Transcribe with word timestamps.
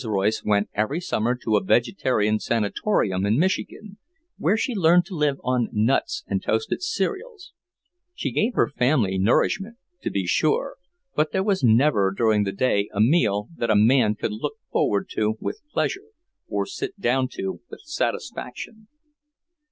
Royce 0.03 0.43
went 0.43 0.67
every 0.73 0.99
summer 0.99 1.35
to 1.35 1.55
a 1.57 1.63
vegetarian 1.63 2.39
sanatorium 2.39 3.23
in 3.23 3.37
Michigan, 3.37 3.99
where 4.39 4.57
she 4.57 4.73
learned 4.73 5.05
to 5.05 5.13
live 5.13 5.35
on 5.43 5.69
nuts 5.71 6.23
and 6.25 6.41
toasted 6.41 6.81
cereals. 6.81 7.53
She 8.15 8.31
gave 8.31 8.55
her 8.55 8.67
family 8.67 9.19
nourishment, 9.19 9.77
to 10.01 10.09
be 10.09 10.25
sure, 10.25 10.77
but 11.15 11.31
there 11.31 11.43
was 11.43 11.63
never 11.63 12.11
during 12.11 12.45
the 12.45 12.51
day 12.51 12.89
a 12.91 12.99
meal 12.99 13.49
that 13.55 13.69
a 13.69 13.75
man 13.75 14.15
could 14.15 14.31
look 14.33 14.55
forward 14.71 15.07
to 15.11 15.35
with 15.39 15.61
pleasure, 15.71 16.07
or 16.47 16.65
sit 16.65 16.99
down 16.99 17.27
to 17.33 17.61
with 17.69 17.81
satisfaction. 17.81 18.87